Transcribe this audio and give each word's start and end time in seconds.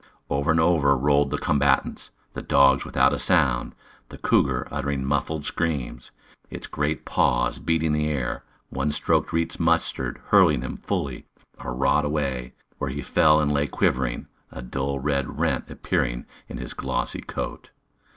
Over 0.31 0.49
and 0.49 0.59
over 0.59 0.97
rolled 0.97 1.29
the 1.29 1.37
combatants, 1.37 2.09
the 2.33 2.41
dogs 2.41 2.83
without 2.85 3.13
a 3.13 3.19
sound 3.19 3.75
the 4.09 4.17
cougar 4.17 4.67
uttering 4.71 5.05
muffled 5.05 5.45
screams, 5.45 6.09
its 6.49 6.65
great 6.65 7.05
paws 7.05 7.59
beating 7.59 7.91
the 7.91 8.09
air. 8.09 8.43
One 8.71 8.91
stroke 8.91 9.31
reached 9.31 9.59
Mustard, 9.59 10.19
hurling 10.29 10.61
him 10.63 10.77
fully 10.77 11.27
a 11.59 11.69
rod 11.69 12.03
away, 12.03 12.55
where 12.79 12.89
he 12.89 13.03
fell 13.03 13.39
and 13.39 13.51
lay 13.51 13.67
quivering, 13.67 14.25
a 14.49 14.63
dull 14.63 14.97
red 14.99 15.37
rent 15.37 15.69
appearing 15.69 16.25
in 16.49 16.57
his 16.57 16.73
glossy 16.73 17.21
coat. 17.21 17.69